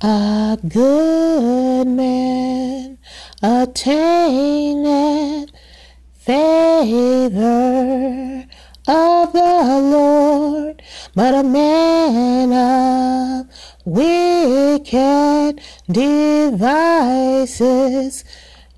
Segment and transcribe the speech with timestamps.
[0.00, 2.98] A good man
[3.42, 5.50] attaineth
[6.14, 7.34] favor
[8.86, 10.80] of the Lord,
[11.16, 13.48] but a man of
[13.84, 16.94] wicked devices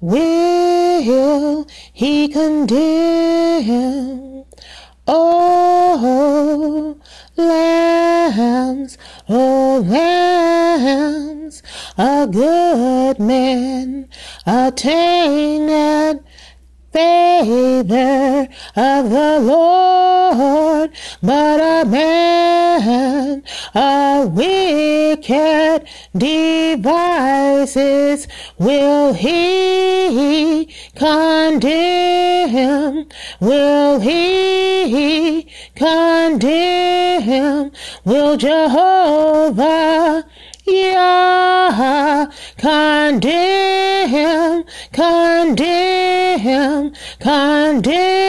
[0.00, 4.46] will he condemn.
[5.06, 6.96] Oh,
[7.36, 11.62] lambs, oh, lambs,
[11.96, 14.08] a good man
[14.46, 16.22] attaineth
[16.92, 23.42] favor of the Lord, but a man
[23.74, 28.26] of wicked devices
[28.58, 33.06] will he condemn,
[33.40, 35.46] will he
[35.76, 37.70] condemn,
[38.04, 40.24] will Jehovah
[40.70, 48.22] Yah, condemn, condemn, condemn.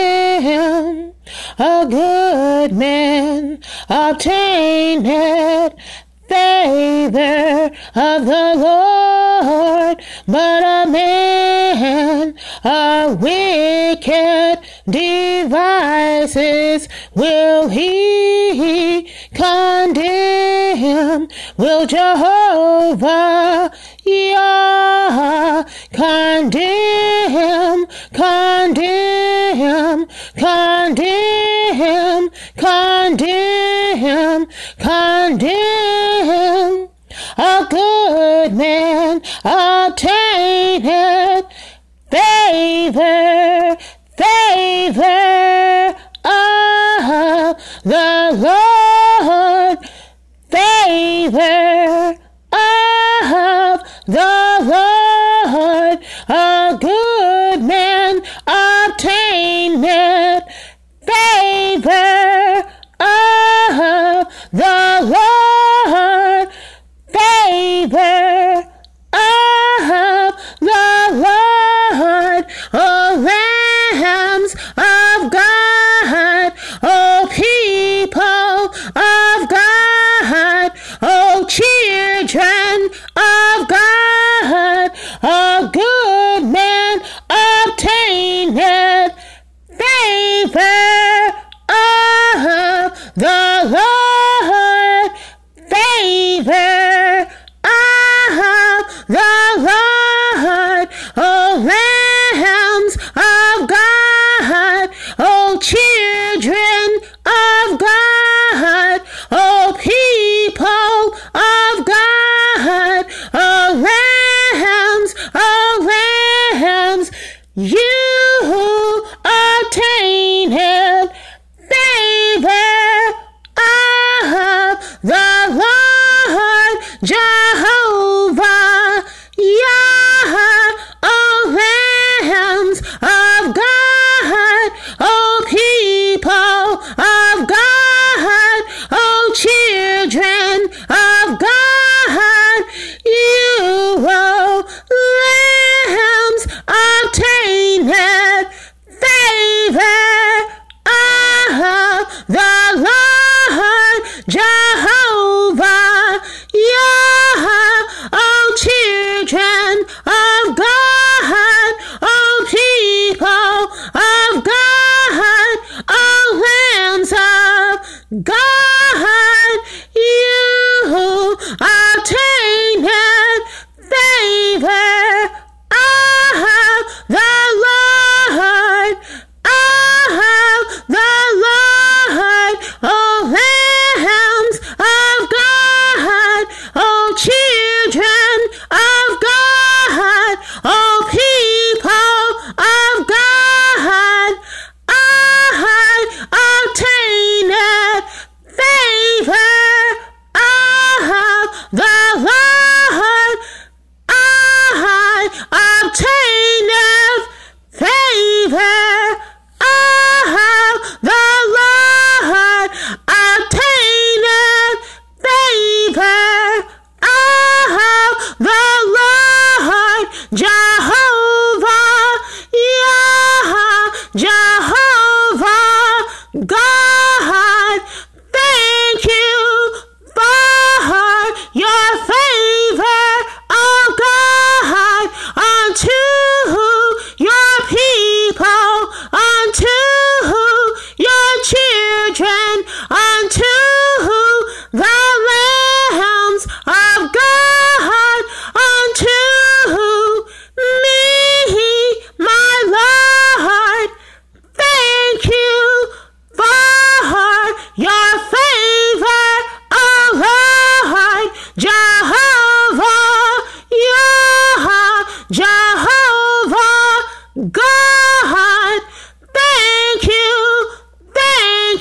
[1.59, 5.73] A good man obtaineth
[6.27, 14.59] favor of the Lord, but a man a wicked
[14.91, 23.71] devices will he condemn, will Jehovah
[24.05, 34.47] Yah condemn, condemn, condemn, condemn,
[34.79, 36.87] condemn.
[37.37, 41.20] A good man obtaineth
[50.91, 52.17] favor
[52.51, 54.33] of the
[54.73, 55.97] Lord.
[56.27, 60.43] A good man obtaineth
[61.11, 62.63] favor
[62.99, 64.81] of the
[65.15, 66.49] Lord,
[67.07, 68.30] favor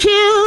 [0.05, 0.40] you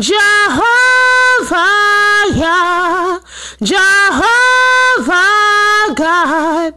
[0.00, 1.60] Jehovah,
[3.62, 5.14] Jehovah
[5.94, 6.74] God,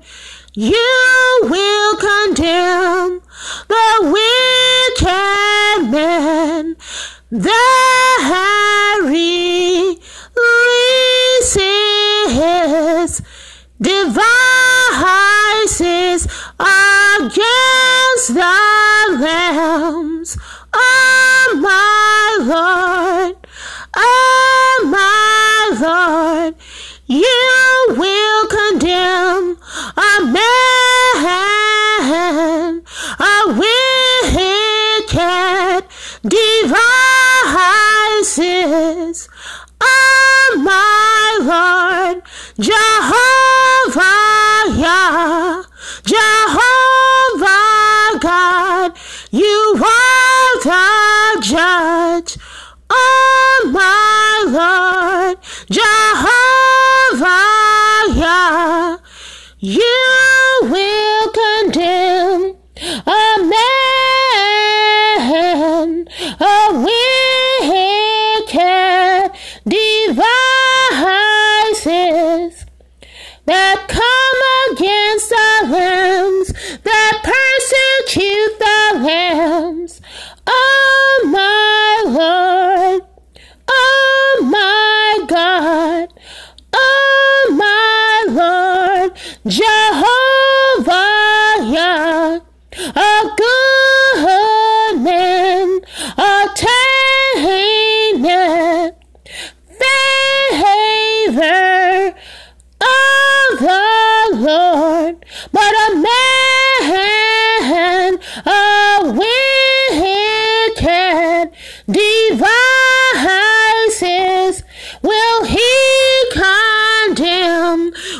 [0.53, 3.21] you will condemn
[3.69, 6.75] the wicked man.
[7.31, 7.49] the
[8.19, 9.97] hairy
[11.45, 13.21] leases,
[13.81, 14.27] devices
[16.59, 18.57] against the
[19.19, 20.37] lambs.
[20.73, 22.82] Oh my Lord.
[27.13, 29.59] You will condemn
[29.95, 31.53] a man,
[33.19, 34.73] a wicked
[36.23, 36.79] devices.
[39.79, 42.23] Oh, my Lord,
[42.59, 44.22] Jehovah.
[86.03, 86.19] God,
[86.73, 89.15] oh my Lord,
[89.47, 89.82] just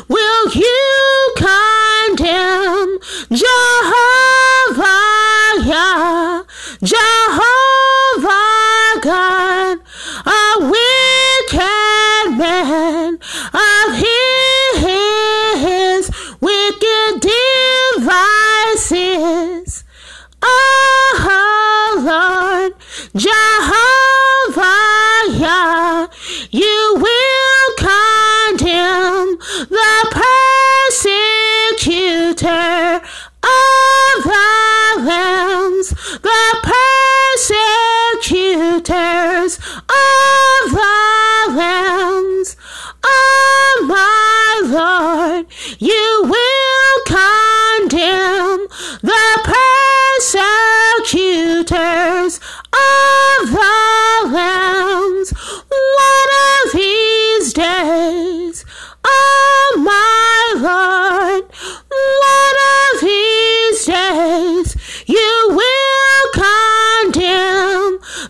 [0.08, 2.98] Will you condemn?
[3.30, 3.73] Just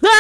[0.01, 0.14] the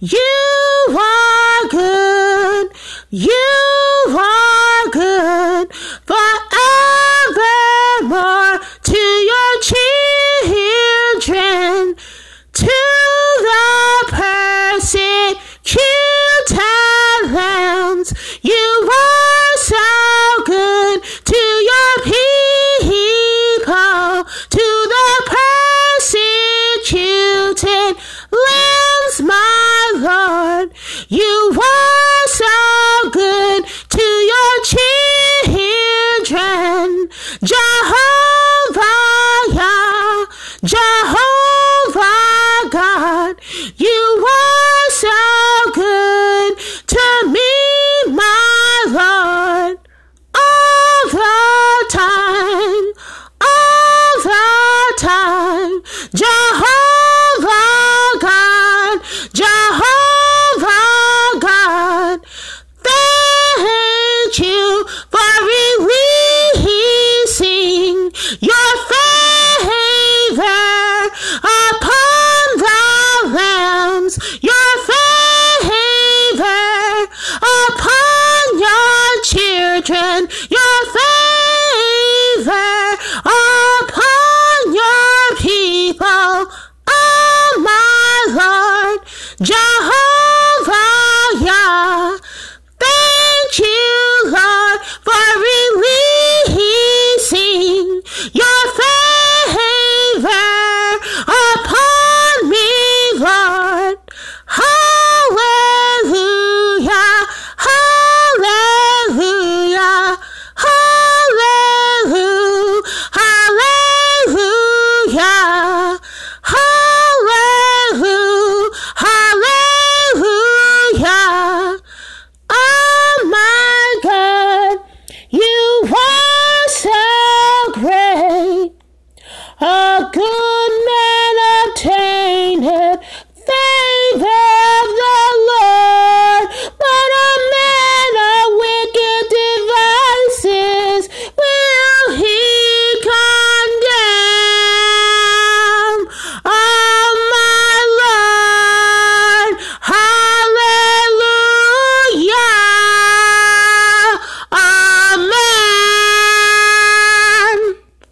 [0.00, 0.47] You
[56.14, 56.47] John